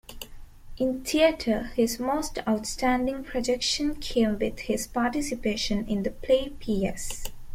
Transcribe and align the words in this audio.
In 0.77 1.03
theater 1.05 1.65
his 1.75 1.99
most 1.99 2.39
outstanding 2.47 3.23
projection 3.23 3.93
came 3.97 4.39
with 4.39 4.57
his 4.61 4.87
participation 4.87 5.87
in 5.87 6.01
the 6.01 6.09
play 6.09 6.49
ps. 6.59 7.25